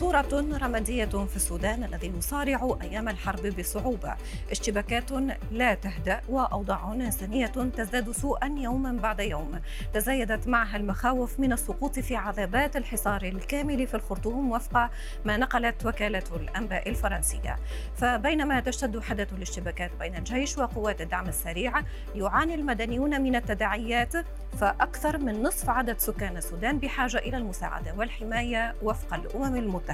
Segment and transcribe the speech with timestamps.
[0.00, 4.16] صورة رمادية في السودان الذي يصارع أيام الحرب بصعوبة.
[4.50, 5.10] اشتباكات
[5.50, 9.60] لا تهدأ وأوضاع إنسانية تزداد سوءا يوما بعد يوم.
[9.92, 14.90] تزايدت معها المخاوف من السقوط في عذابات الحصار الكامل في الخرطوم وفق
[15.24, 17.56] ما نقلت وكالة الأنباء الفرنسية.
[17.96, 21.82] فبينما تشتد حدة الاشتباكات بين الجيش وقوات الدعم السريع
[22.14, 24.12] يعاني المدنيون من التداعيات
[24.58, 29.89] فأكثر من نصف عدد سكان السودان بحاجة إلى المساعدة والحماية وفق الأمم المتحدة.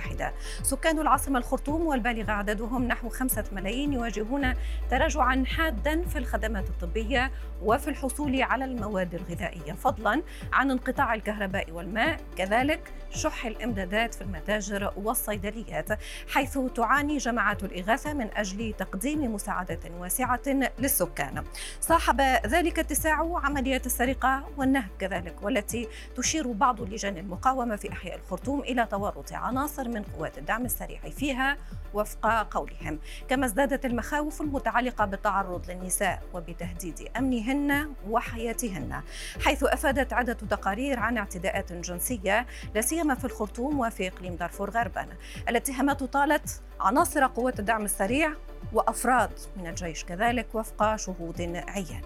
[0.63, 4.55] سكان العاصمة الخرطوم والبالغ عددهم نحو خمسة ملايين يواجهون
[4.91, 7.31] تراجعا حادا في الخدمات الطبية
[7.63, 10.23] وفي الحصول على المواد الغذائية فضلا
[10.53, 15.89] عن انقطاع الكهرباء والماء كذلك شح الإمدادات في المتاجر والصيدليات
[16.29, 21.45] حيث تعاني جماعات الإغاثة من أجل تقديم مساعدة واسعة للسكان.
[21.81, 28.61] صاحب ذلك اتساع عمليات السرقة والنهب كذلك والتي تشير بعض لجان المقاومة في أحياء الخرطوم
[28.61, 31.57] إلى تورط عناصر من قوات الدعم السريع فيها
[31.95, 32.99] وفق قولهم،
[33.29, 39.03] كما ازدادت المخاوف المتعلقة بالتعرض للنساء وبتهديد أمنهن وحياتهن،
[39.45, 45.07] حيث أفادت عدة تقارير عن اعتداءات جنسية لا سيما في الخرطوم وفي إقليم دارفور غربا.
[45.49, 48.33] الاتهامات طالت عناصر قوات الدعم السريع
[48.73, 52.03] وأفراد من الجيش كذلك وفق شهود عيان.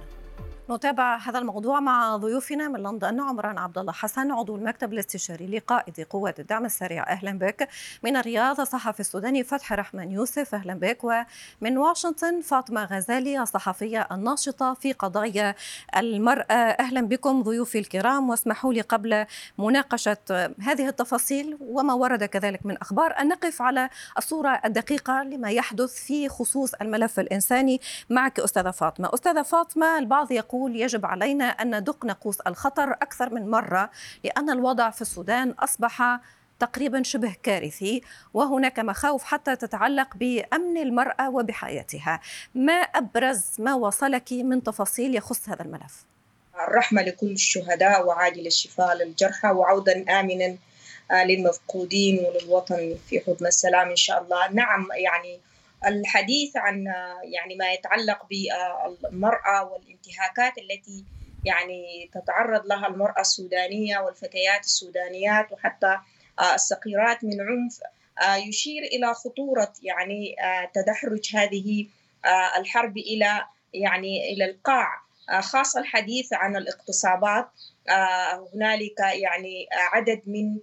[0.71, 6.07] نتابع هذا الموضوع مع ضيوفنا من لندن عمران عبد الله حسن عضو المكتب الاستشاري لقائد
[6.11, 7.07] قوات الدعم السريع.
[7.09, 7.69] أهلا بك.
[8.03, 10.55] من الرياض الصحفي السوداني فتحي رحمن يوسف.
[10.55, 11.05] أهلا بك.
[11.05, 15.55] ومن واشنطن فاطمة غزالي الصحفيه الناشطة في قضايا
[15.97, 16.55] المرأة.
[16.55, 18.31] أهلا بكم ضيوفي الكرام.
[18.31, 19.27] واسمحوا لي قبل
[19.59, 20.17] مناقشة
[20.61, 23.21] هذه التفاصيل وما ورد كذلك من أخبار.
[23.21, 29.11] ان نقف على الصورة الدقيقة لما يحدث في خصوص الملف الإنساني معك أستاذة فاطمة.
[29.15, 33.91] أستاذة فاطمة البعض يقول يقول يجب علينا أن ندق نقوس الخطر أكثر من مرة
[34.25, 36.21] لأن الوضع في السودان أصبح
[36.59, 38.03] تقريبا شبه كارثي
[38.35, 42.21] وهناك مخاوف حتى تتعلق بأمن المرأة وبحياتها.
[42.55, 46.05] ما أبرز ما وصلك من تفاصيل يخص هذا الملف؟
[46.69, 50.57] الرحمة لكل الشهداء وعاجل الشفاء للجرحى وعودا امنا
[51.11, 54.53] آه، للمفقودين وللوطن في حضن السلام إن شاء الله.
[54.53, 55.41] نعم يعني
[55.87, 56.85] الحديث عن
[57.25, 61.05] يعني ما يتعلق بالمرأة والانتهاكات التي
[61.45, 65.99] يعني تتعرض لها المرأة السودانية والفتيات السودانيات وحتى
[66.55, 67.81] الصغيرات من عنف
[68.49, 70.37] يشير إلى خطورة يعني
[70.75, 71.87] تدحرج هذه
[72.57, 75.03] الحرب إلى يعني إلى القاع.
[75.41, 77.49] خاصة الحديث عن الاغتصابات.
[78.55, 80.59] هنالك يعني عدد من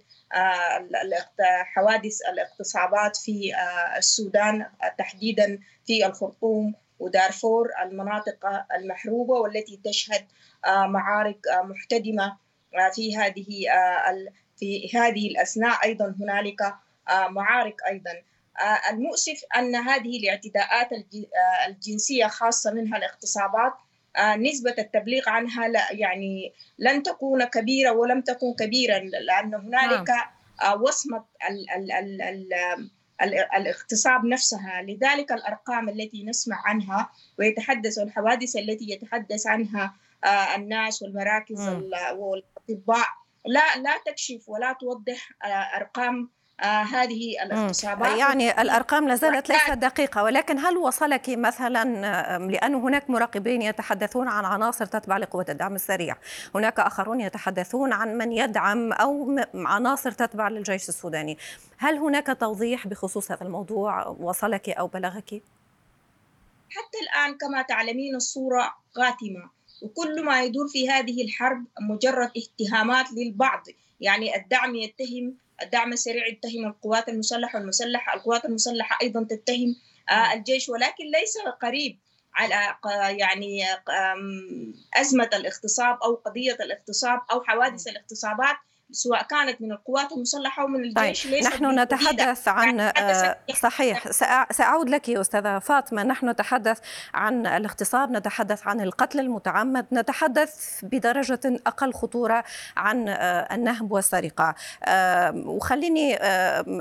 [1.74, 4.66] حوادث الاغتصابات في آه، السودان
[4.98, 10.26] تحديدا في الخرطوم ودارفور المناطق المحروبة والتي تشهد
[10.66, 12.36] آه، معارك آه، محتدمة
[12.94, 13.64] في هذه
[14.56, 16.74] في هذه الأثناء أيضا هنالك
[17.28, 18.10] معارك أيضا.
[18.90, 20.88] المؤسف أن هذه الاعتداءات
[21.68, 23.72] الجنسية خاصة منها الاغتصابات
[24.36, 30.10] نسبة التبليغ عنها لا يعني لن تكون كبيرة ولم تكن كبيرة لأن هنالك
[30.62, 30.76] آه.
[30.82, 38.90] وصمة ال ال ال ال الاغتصاب نفسها لذلك الأرقام التي نسمع عنها ويتحدث الحوادث التي
[38.90, 41.68] يتحدث عنها آه، الناس والمراكز
[42.16, 43.06] والأطباء
[43.46, 45.30] لا لا تكشف ولا توضح
[45.76, 46.30] أرقام
[46.60, 51.84] آه هذه الاغتصابات يعني الأرقام لا زالت ليست دقيقة ولكن هل وصلك مثلا
[52.38, 56.16] لأن هناك مراقبين يتحدثون عن عناصر تتبع لقوة الدعم السريع،
[56.54, 61.38] هناك آخرون يتحدثون عن من يدعم أو عناصر تتبع للجيش السوداني،
[61.78, 65.42] هل هناك توضيح بخصوص هذا الموضوع وصلك أو بلغك؟
[66.70, 69.50] حتى الآن كما تعلمين الصورة غاتمة
[69.82, 73.64] وكل ما يدور في هذه الحرب مجرد اتهامات للبعض.
[74.00, 79.76] يعني الدعم يتهم الدعم السريع يتهم القوات المسلحة والمسلحة القوات المسلحة أيضا تتهم
[80.10, 81.98] آه، الجيش ولكن ليس قريب
[82.34, 82.76] على
[83.18, 83.64] يعني
[84.94, 88.56] أزمة الاغتصاب أو قضية الاغتصاب أو حوادث الاغتصابات
[88.92, 91.44] سواء كانت من القوات المسلحة أو من الجيش طيب.
[91.44, 94.10] نحن نتحدث عن آه، صحيح
[94.50, 96.02] سأعود لك أستاذة فاطمة.
[96.02, 96.80] نحن نتحدث
[97.14, 102.44] عن الاغتصاب نتحدث عن القتل المتعمد نتحدث بدرجة أقل خطورة
[102.76, 104.54] عن آه، النهب والسرقة.
[104.84, 106.16] آه، وخليني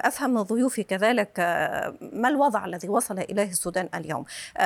[0.07, 1.39] أفهم من ضيوفي كذلك
[2.01, 4.25] ما الوضع الذي وصل إليه السودان اليوم.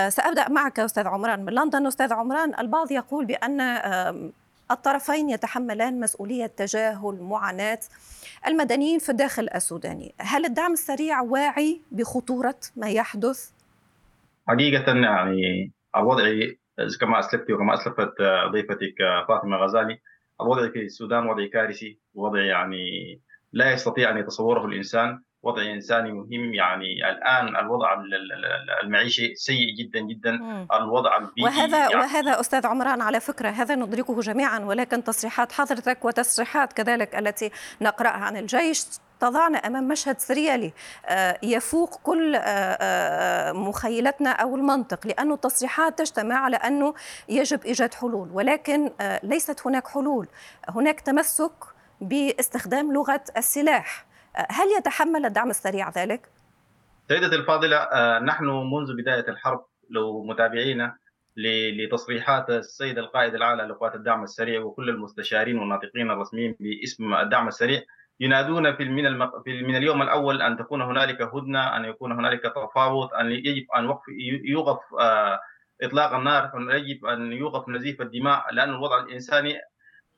[0.10, 1.88] سأبدأ معك أستاذ عمران من لندن.
[1.88, 3.62] أستاذ عمران البعض يقول بأن
[4.72, 7.80] الطرفين يتحملان مسؤولية تجاهل معاناة
[8.48, 13.52] المدنيين في الداخل السوداني هل الدعم السريع واعي بخطورة ما يحدث؟
[14.48, 16.24] حقيقة يعني الوضع
[17.00, 18.14] كما أسلفت وكما أسلفت
[18.52, 18.96] ضيفتك
[19.28, 20.00] فاطمة غزالي
[20.42, 23.20] الوضع في السودان وضع كارثي وضع يعني
[23.54, 26.54] لا يستطيع أن يتصوره الإنسان وضع إنساني مهم.
[26.54, 28.04] يعني الآن الوضع
[28.84, 30.32] المعيشي سيء جدا جدا.
[30.32, 30.68] مم.
[30.74, 36.06] الوضع البيئي وهذا يعني وهذا أستاذ عمران على فكرة هذا ندركه جميعا ولكن تصريحات حضرتك
[36.06, 37.52] وتصريحات كذلك التي
[37.82, 38.86] نقرأها عن الجيش
[39.22, 40.74] تضعنا أمام مشهد سريالي
[41.06, 46.94] آه، يفوق كل آه، آه، مخيلتنا أو المنطق لأنه التصريحات تجتمع على أنه
[47.30, 48.92] يجب إيجاد حلول ولكن
[49.24, 50.28] ليست هناك حلول.
[50.70, 51.52] هناك تمسك
[52.02, 54.11] باستخدام لغة السلاح.
[54.36, 56.30] هل يتحمل الدعم السريع ذلك
[57.08, 60.92] سيدتي الفاضلة آه، نحن منذ بداية الحرب لو متابعين
[61.36, 67.82] ل- لتصريحات السيد القائد الأعلى لقوات الدعم السريع وكل المستشارين والناطقين الرسميين باسم الدعم السريع
[68.20, 69.28] ينادون في من.
[69.44, 73.86] في من اليوم الأول أن تكون هنالك هدنة أن يكون هنالك تفاوض أن يجب أن
[73.86, 74.04] وقف
[74.44, 75.40] يوقف آه،
[75.84, 79.56] إطلاق النار يجب أن يوقف نزيف الدماء لأن الوضع الإنساني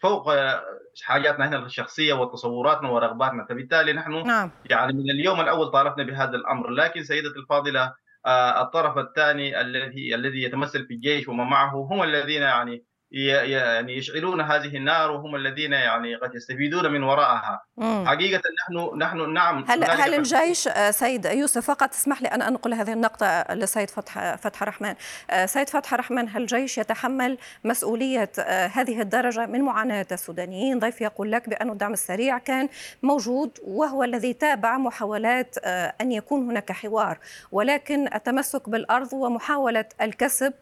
[0.03, 0.63] فوق آه،
[1.03, 3.45] حاجاتنا هنا الشخصية وتصوراتنا ورغباتنا.
[3.49, 4.51] فبالتالي نحن نعم.
[4.65, 6.69] يعني من اليوم الأول طالبنا بهذا الأمر.
[6.69, 7.93] لكن سيدتي الفاضلة
[8.25, 12.83] آه، الطرف الثاني الذي الذي يتمثل في الجيش وما معه هم الذين يعني
[13.13, 17.63] يعني يشعلون هذه النار وهم الذين يعني قد يستفيدون من وراءها.
[17.77, 18.07] مم.
[18.07, 22.73] حقيقة نحن نحن نعم هل هل الجيش آه، سيد يوسف فقط اسمح لي أن أنقل
[22.73, 24.95] هذه النقطة لسيد فتح فتح رحمن.
[25.29, 31.01] آه، سيد فتح رحمن هل الجيش يتحمل مسؤولية آه، هذه الدرجة من معاناة السودانيين؟ ضيف
[31.01, 32.69] يقول لك بأن الدعم السريع كان
[33.03, 35.57] موجود وهو الذي تابع محاولات
[36.01, 37.17] أن يكون هناك حوار.
[37.51, 40.53] ولكن التمسك بالأرض ومحاولة الكسب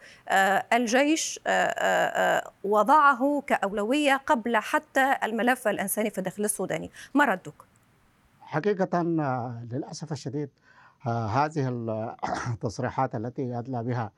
[0.73, 1.39] الجيش
[2.63, 6.91] وضعه كأولوية قبل حتى الملف الإنساني في الداخل السوداني.
[7.13, 7.53] ما ردك؟
[8.41, 9.01] حقيقة
[9.71, 10.49] للأسف الشديد
[11.03, 11.69] هذه
[12.53, 14.11] التصريحات التي أدلى بها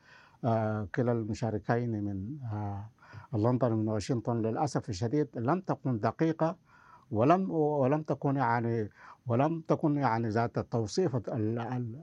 [0.46, 2.90] آه، كلا المشاركين من آه،
[3.34, 6.56] لندن ومن واشنطن للأسف الشديد لم تكن دقيقة
[7.12, 8.90] ولم ولم تكن يعني
[9.28, 11.30] ولم تكن يعني ذات التوصيف ال-
[11.60, 11.60] ال-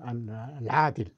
[0.08, 1.08] ال- العادل.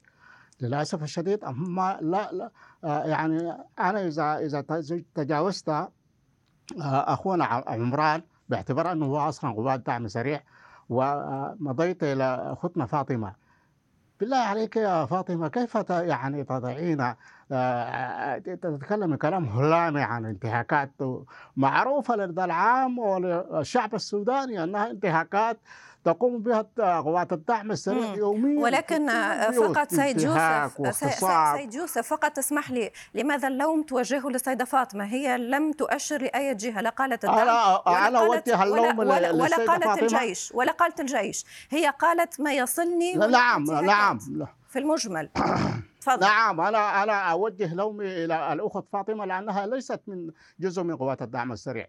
[0.63, 2.51] للأسف الشديد هم لا, لا
[2.83, 5.91] آه، يعني أنا إذا إذا تج- تجاوزت آه،
[6.81, 10.43] أخونا ع- عمران باعتبار أنه هو أصلا قوات دعم سريع
[10.89, 12.23] ومضيت إلى
[12.53, 13.33] أختنا فاطمة.
[14.19, 17.13] بالله عليك يا فاطمة كيف يعني تضعين
[17.51, 20.91] آه، تتكلم كلام هلامي عن انتهاكات؟
[21.55, 25.59] معروفة لدى العام وللشعب السوداني أنها انتهاكات
[26.03, 26.65] تقوم بها
[26.99, 28.15] قوات الدعم السريع.
[28.15, 29.77] يوميا ولكن البيوت.
[29.77, 30.95] فقط سيد يوسف.
[31.57, 36.81] سيد يوسف فقط اسمح لي لماذا اللوم توجهه للسيدة فاطمة هي لم تؤشر لأي جهة
[36.81, 41.45] لا قالت الدعم أنا قالت أوجه اللوم ولا, ولا, قالت فاطمة الجيش ولا قالت الجيش
[41.69, 44.19] هي قالت ما يصلني نعم نعم
[44.69, 45.29] في المجمل
[46.01, 51.21] تفضل نعم أنا أنا أوجه لومي إلى الأخت فاطمة لأنها ليست من جزء من قوات
[51.21, 51.87] الدعم السريع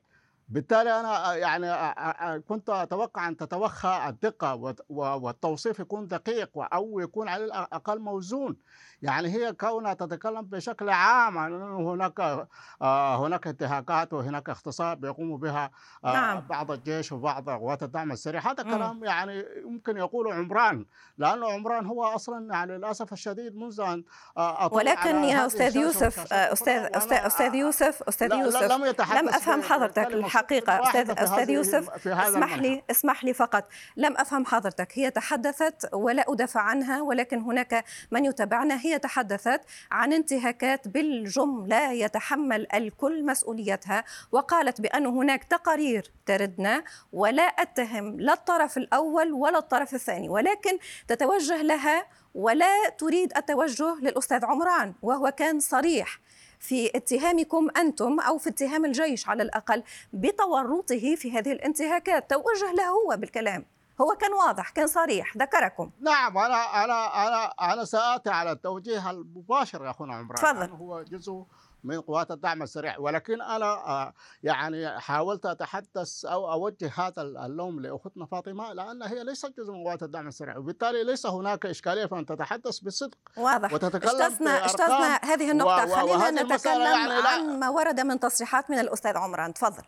[0.49, 7.45] بالتالي أنا يعني كنت أتوقع أن تتوخى الدقة والت- والتوصيف يكون دقيق أو يكون على
[7.45, 8.57] الاقل موزون
[9.03, 12.21] يعني هي كونها تتكلم بشكل عام عن أنه هناك
[12.83, 15.71] آه، هناك انتهاكات وهناك اغتصاب يقوم بها
[16.05, 16.41] آه، نعم.
[16.41, 18.63] بعض الجيش وبعض قوات الدعم السريع هذا.
[18.63, 20.87] كلام يعني يمكن يقوله عمران
[21.19, 24.05] لأنه عمران هو أصلا يعني للأسف الشديد منذ أن
[24.37, 28.85] آه، ولكن يا الشاشة يوسف آه، أستاذ أستاذ وأنا أستاذ يوسف لا- يوسف لم
[29.19, 30.07] لم أفهم ب- حضرتك
[31.11, 32.55] في أستاذ هذه- يوسف اسمح.
[32.59, 33.69] لي اسمح لي فقط.
[33.97, 34.89] لم أفهم حضرتك.
[34.99, 38.81] هي تحدثت ولا أدافع عنها ولكن هناك من يتابعنا.
[38.81, 39.61] هي تحدثت
[39.91, 48.77] عن انتهاكات بالجملة يتحمل الكل مسؤوليتها وقالت بأن هناك تقارير تردنا ولا أتهم لا الطرف
[48.77, 56.19] الأول ولا الطرف الثاني ولكن تتوجه لها ولا تريد التوجه للأستاذ عمران وهو كان صريح.
[56.65, 62.31] في اتهامكم أنتم أو في اتهام الجيش على الأقل بتورطه في هذه الانتهاكات.
[62.31, 63.65] توجه له هو بالكلام.
[64.01, 65.91] هو كان واضح كان صريح ذكركم.
[66.01, 70.37] نعم أنا أنا أنا أنا سأتي على التوجيه المباشر يا أخونا عمران.
[70.37, 70.71] تفضل.
[70.71, 71.45] هو جزء
[71.85, 72.99] من قوات الدعم السريع.
[72.99, 79.53] ولكن أنا آه، يعني حاولت أتحدث أو أوجه هذا اللوم لأختنا فاطمة لأن هي ليست
[79.59, 80.57] جزء من قوات الدعم السريع.
[80.57, 83.73] وبالتالي ليس هناك إشكالية في ان تتحدث بصدق واضح.
[83.73, 85.85] وتتكلم اجتزنا بأرقام اجتزنا هذه النقطة.
[85.93, 89.55] و- خلينا نتكلم يعني عن ما ورد من تصريحات من الأستاذ عمران.
[89.55, 89.83] تفضل.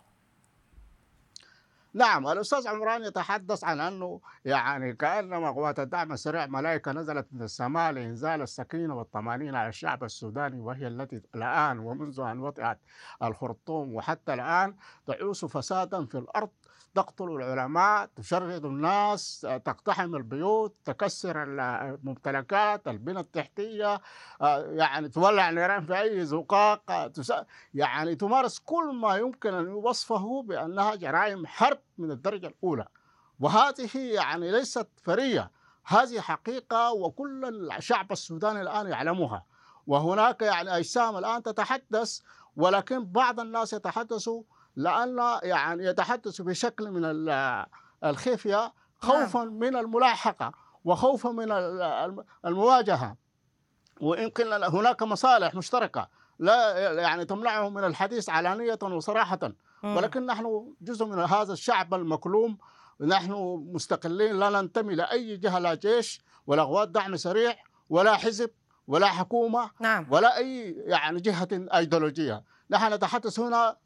[1.96, 7.92] نعم الأستاذ عمران يتحدث عن أنه يعني كأنما قوات الدعم السريع ملائكه نزلت من السماء
[7.92, 12.78] لإنزال السكينة والطمأنينة على الشعب السوداني وهي التي الآن ومنذ أن وطئت
[13.22, 14.76] الخرطوم وحتى الآن
[15.06, 16.50] تعوس فسادا في الأرض
[16.96, 24.00] تقتل العلماء تشرد الناس تقتحم البيوت تكسر الممتلكات البنى التحتية
[24.40, 27.12] آه، يعني تولع نيران في أي زقاق آه،
[27.74, 32.86] يعني تمارس كل ما يمكن أن يوصفه بأنها جرائم حرب من الدرجة الأولى.
[33.40, 35.50] وهذه يعني ليست فرية.
[35.84, 39.44] هذه حقيقة وكل الشعب السوداني الآن يعلمها.
[39.86, 42.20] وهناك يعني أجسام الآن تتحدث
[42.56, 44.42] ولكن بعض الناس يتحدثوا
[44.76, 47.04] لأن يعني يتحدث بشكل من
[48.04, 49.59] الخفية خوفا نعم.
[49.59, 50.52] من الملاحقة
[50.85, 51.52] وخوفا من
[52.45, 53.16] المواجهة
[54.00, 59.52] ويمكن هناك مصالح مشتركة لا يعني تمنعهم من الحديث علانية وصراحة
[59.83, 62.59] ولكن نحن جزء من هذا الشعب المكلوم
[63.00, 63.33] نحن
[63.73, 67.56] مستقلين لا ننتمي لأي جهة لا جيش ولا قوات دعم سريع
[67.90, 68.50] ولا حزب
[68.87, 70.06] ولا حكومة نعم.
[70.11, 73.76] ولا أي يعني جهة أيديولوجية نحن نتحدث هنا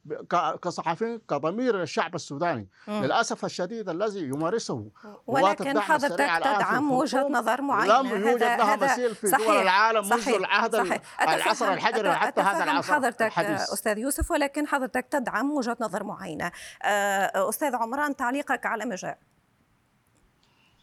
[0.63, 3.05] كصحفيين كضمير الشعب السوداني مم.
[3.05, 4.91] للأسف الشديد الذي يمارسه
[5.27, 9.47] ولكن حضرتك تدعم وجهة نظر معينة لم يوجد لها مثيل في صحيح.
[9.47, 11.23] دول العالم منذ العهد صحيح.
[11.23, 13.61] العصر الحجري حتى هذا العصر حضرتك الحديث.
[13.61, 19.19] أستاذ يوسف ولكن حضرتك تدعم وجهة نظر معينة آه، أستاذ عمران تعليقك على ما جاء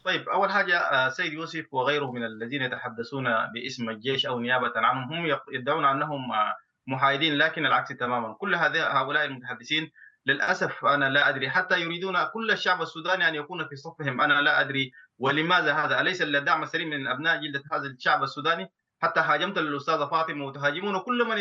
[0.04, 3.24] طيب أول حاجة آه، سيد يوسف وغيره من الذين يتحدثون
[3.54, 6.56] باسم الجيش أو نيابة عنهم هم يدعون أنهم آه،
[6.88, 8.34] محايدين لكن العكس تماما.
[8.40, 9.90] كل هؤلاء المتحدثين
[10.26, 11.50] للأسف أنا لا أدري.
[11.50, 14.20] حتى يريدون كل الشعب السوداني أن يكون في صفهم.
[14.20, 16.00] أنا لا أدري ولماذا هذا.
[16.00, 20.98] أليس الدعم السليم من أبناء جلدة هذا الشعب السوداني؟ حتى هاجمت الاستاذه فاطمة وتهاجمون.
[20.98, 21.38] كل من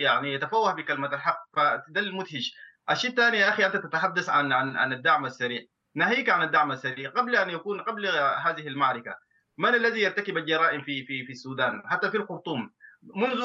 [0.00, 2.54] يعني يتفوه بكلمة الحق فده المدهش.
[2.90, 5.62] الشيء الثاني يا أخي أنت تتحدث عن عن عن الدعم السريع.
[5.94, 7.10] ناهيك عن الدعم السريع.
[7.10, 8.06] قبل أن يكون قبل
[8.46, 9.14] هذه المعركة
[9.58, 12.70] من الذي يرتكب الجرائم في في في السودان؟ حتى في الخرطوم.
[13.02, 13.42] منذ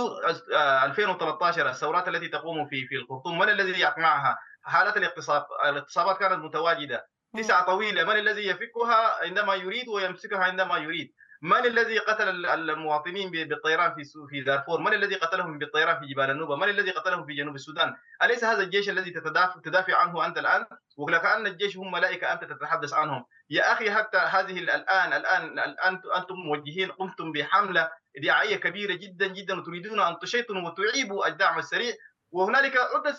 [0.83, 7.07] 2013 الثورات التي تقوم في في الخرطوم من الذي يقمعها؟ حالات الاغتصاب الاغتصابات كانت متواجدة.
[7.37, 8.03] تسعة طويلة.
[8.03, 11.13] من الذي يفكها؟ عندما يريد ويمسكها عندما يريد.
[11.43, 16.55] من الذي قتل المواطنين بالطيران في في دارفور؟ من الذي قتلهم بالطيران في جبال النوبة؟
[16.55, 20.65] من الذي قتلهم في جنوب السودان؟ أليس هذا الجيش الذي تتدافع تدافع عنه أنت الآن؟
[20.97, 26.35] وكأن الجيش هم ملائكة أنت تتحدث عنهم، يا أخي حتى هذه الان الان الان أنتم
[26.35, 27.89] موجهين قمتم بحملة
[28.23, 31.93] دعائية كبيرة جدا جدا وتريدون أن تشيطنوا وتعيبوا الدعم السريع
[32.31, 33.17] وهنالك عدة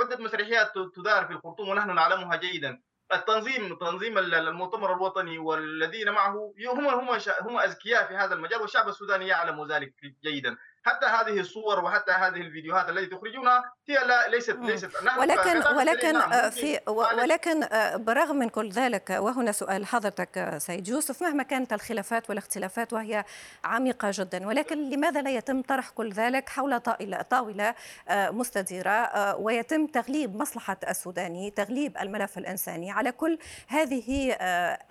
[0.00, 2.80] عدة مسرحيات تدار في الخرطوم ونحن نعلمها جيدا
[3.12, 9.28] التنظيم تنظيم المؤتمر الوطني والذين معه هم هم هم أذكياء في هذا المجال والشعب السوداني
[9.28, 10.56] يعلم ذلك جيدا.
[10.84, 16.50] حتى هذه الصور وحتى هذه الفيديوهات التي تخرجونها هي لا ليست ليست ولكن ولكن نعم
[16.50, 16.80] في
[17.22, 22.30] ولكن آه، برغم من كل ذلك وهنا سؤال حضرتك آه، سيد يوسف مهما كانت الخلافات
[22.30, 23.24] والاختلافات وهي
[23.64, 27.74] عميقة جدا ولكن لماذا لا يتم طرح كل ذلك حول طاوله طاولة
[28.08, 33.38] آه، مستديرة ويتم تغليب مصلحة السوداني تغليب الملف الإنساني؟ على كل
[33.68, 34.36] هذه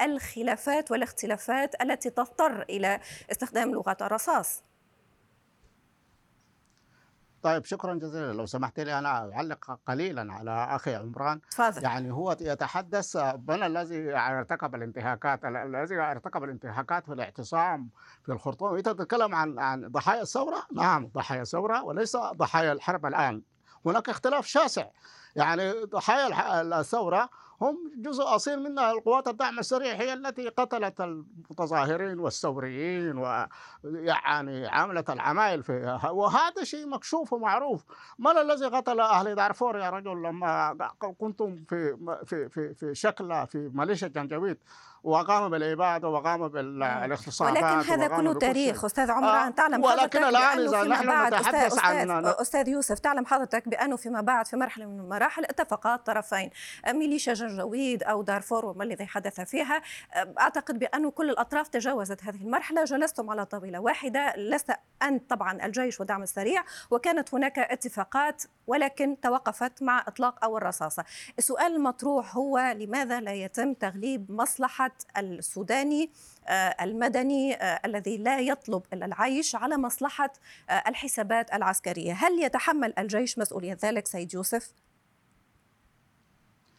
[0.01, 2.99] الخلافات والاختلافات التي تضطر إلى
[3.31, 4.63] استخدام لغه الرصاص.
[7.43, 8.33] طيب شكرا جزيلا.
[8.33, 11.41] لو سمحت لي أنا أعلق قليلا على أخي عمران.
[11.51, 11.83] تفضل.
[11.83, 13.15] يعني هو يتحدث
[13.47, 17.89] من الذي ارتكب الانتهاكات؟ الذي ارتكب الانتهاكات في الاعتصام
[18.25, 18.75] في الخرطوم.
[18.75, 23.41] انت تتكلم عن عن ضحايا الثورة؟ نعم ضحايا الثورة وليس ضحايا الحرب الآن.
[23.85, 24.85] هناك اختلاف شاسع.
[25.35, 27.29] يعني ضحايا الثورة
[27.63, 28.91] هم جزء أصيل منها.
[28.91, 37.33] القوات الدعم السريع هي التي قتلت المتظاهرين والثوريين ويعني عملت العمايل فيها وهذا شيء مكشوف
[37.33, 37.85] ومعروف.
[38.19, 40.73] من الذي قتل أهل دارفور يا رجل لما
[41.19, 44.57] كنتم في في في في شكل في ميليشيا جنجويد؟
[45.03, 50.83] وقام بالاباده وقام بالاغتصابات ولكن هذا كله تاريخ أستاذ عمران آه تعلم ولكن الآن إذا
[50.83, 55.95] نحن نتحدث عن أستاذ يوسف تعلم حضرتك بأنه فيما بعد في مرحلة من المراحل اتفقا
[55.95, 56.49] الطرفين
[56.93, 59.81] ميليشيا جنجويد أو دارفور وما الذي حدث فيها.
[60.39, 64.71] أعتقد بأنه كل الأطراف تجاوزت هذه المرحلة جلستم على طاولة واحدة لست
[65.03, 71.05] أنت طبعا الجيش والدعم السريع وكانت هناك اتفاقات ولكن توقفت مع إطلاق أول رصاصة.
[71.37, 74.31] السؤال المطروح هو لماذا لا يتم تغليب
[74.93, 76.11] مصلحه السوداني
[76.47, 80.33] آه، المدني آه، الذي لا يطلب إلا العيش على مصلحة
[80.69, 84.73] آه، الحسابات العسكرية، هل يتحمل الجيش مسؤولية ذلك سيد يوسف؟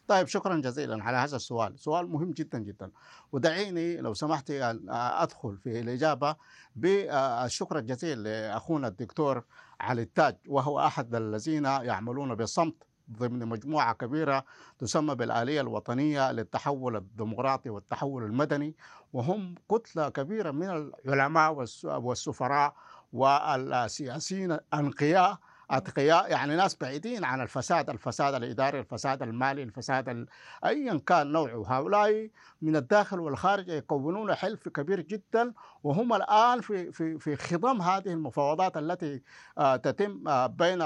[0.09, 1.79] طيب شكرا جزيلا على هذا السؤال.
[1.79, 2.91] سؤال مهم جدا جدا.
[3.33, 6.37] ودعيني لو سمحت أدخل في الإجابة
[6.77, 9.45] بالشكر الجزيل لأخونا الدكتور
[9.81, 12.75] علي التاج وهو أحد الذين يعملون بصمت
[13.13, 14.45] ضمن مجموعة كبيرة
[14.79, 18.75] تسمى بالآلية الوطنية للتحول الديمقراطي والتحول المدني
[19.13, 22.75] وهم كتلة كبيرة من العلماء والسفراء
[23.13, 25.39] والسياسيين الأنقياء
[25.71, 30.27] اتقياء يعني ناس بعيدين عن الفساد الفساد الإداري الفساد المالي الفساد ال...
[30.65, 31.65] ايا كان نوعه.
[31.67, 32.31] هؤلاء
[32.63, 35.53] من الداخل والخارج يكونون حلف كبير جدا
[35.83, 39.23] وهم الآن في في في خضم هذه المفاوضات التي
[39.59, 40.83] آه، تتم آه، بين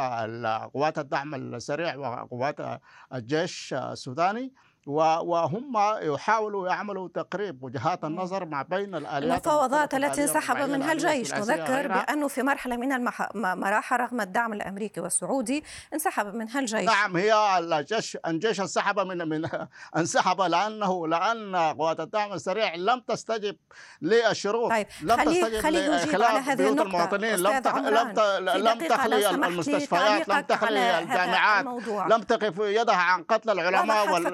[0.72, 2.80] قوات الدعم السريع وقوات
[3.14, 4.52] الجيش السوداني.
[4.86, 11.88] وهم يحاولوا يعملوا تقريب وجهات النظر ما بين الآليات المفاوضات التي انسحب منها الجيش نذكر
[11.88, 18.18] بأنه في مرحلة من المراحل رغم الدعم الأمريكي والسعودي انسحب منها الجيش نعم هي الجيش
[18.26, 19.48] الجيش انسحب من من
[19.96, 23.56] انسحب لأنه لأن قوات الدعم السريع لم تستجب
[24.02, 27.76] للشروط طيب لم خلي تستجب خلي هذه النقطة المواطنين لم تخ...
[27.76, 28.18] لم ت...
[28.40, 31.64] لم تخلي المستشفيات لم تخلي الجامعات
[32.10, 34.26] لم تقف يدها عن قتل العلماء وال...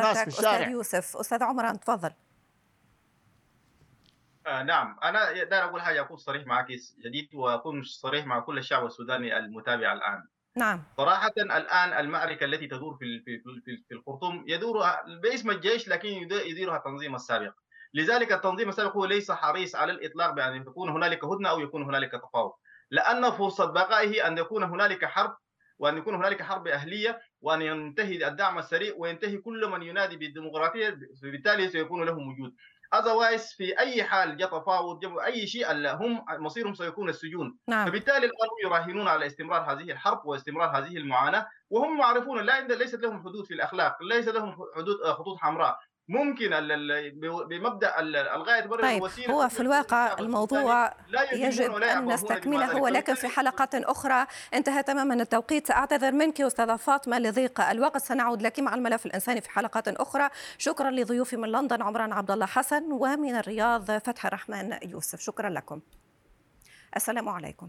[0.00, 0.56] الناس في الشارع.
[0.56, 2.10] أستاذ يوسف أستاذ عمران تفضل.
[4.46, 4.98] آه نعم.
[5.04, 6.66] أنا داير أقول حاجة أكون صريح معك
[7.04, 10.22] جديد وأكون صريح مع كل الشعب السوداني المتابع الآن.
[10.56, 10.82] نعم.
[10.96, 16.76] صراحة الآن المعركة التي تدور في في في, في الخرطوم يدورها باسم الجيش لكن يديرها
[16.76, 17.52] التنظيم السابق.
[17.94, 22.12] لذلك التنظيم السابق هو ليس حريص على الإطلاق بأن تكون هنالك هدنة أو يكون هنالك
[22.12, 22.52] تفاوض.
[22.90, 25.36] لأن فرصة بقائه أن يكون هنالك حرب
[25.80, 31.68] وأن يكون هنالك حرب أهلية وأن ينتهي الدعم السريع وينتهي كل من ينادي بالديمقراطية بالتالي
[31.68, 32.54] سيكون لهم وجود.
[32.94, 37.58] اذروايز في أي حال جاء تفاوض جاء أي شيء هم مصيرهم سيكون السجون.
[37.68, 37.88] نعم.
[37.88, 43.20] فبالتالي الان يراهنون على استمرار هذه الحرب واستمرار هذه المعاناة وهم معرفون لا ليست لهم
[43.20, 45.78] حدود في الأخلاق ليس لهم حدود خطوط حمراء.
[46.08, 46.50] ممكن
[47.48, 50.94] بمبدأ الغاية تبرر طيب الوسيلة هو في الواقع الموضوع
[51.32, 54.26] يجب أن نستكمله ولكن في حلقات أخرى.
[54.54, 55.66] انتهى تماما التوقيت.
[55.66, 58.02] ساعتذر منك أستاذة فاطمة لضيق الوقت.
[58.02, 60.28] سنعود لك مع الملف الإنساني في حلقات أخرى.
[60.58, 65.20] شكرا لضيوفي من لندن عمران عبد الله حسن ومن الرياض فتح الرحمن يوسف.
[65.20, 65.80] شكرا لكم.
[66.96, 67.68] السلام عليكم.